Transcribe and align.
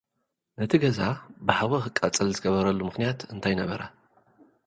ነቲ 0.59 0.71
ገዛ 0.83 0.99
ብሓዊ 1.47 1.71
ኽቓጸል 1.85 2.29
ዝገበረሉ 2.35 2.79
ምኽንያት 2.87 3.19
እንታይ 3.33 3.53
ነበረ? 3.61 3.79